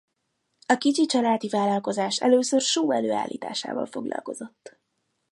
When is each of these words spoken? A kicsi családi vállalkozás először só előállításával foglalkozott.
A 0.65 0.75
kicsi 0.77 1.05
családi 1.05 1.47
vállalkozás 1.49 2.21
először 2.21 2.61
só 2.61 2.91
előállításával 2.91 3.85
foglalkozott. 3.85 4.79